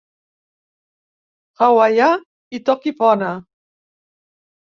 Hawaià 1.65 2.07
i 2.59 2.61
Toki 2.71 2.93
Pona. 3.03 3.29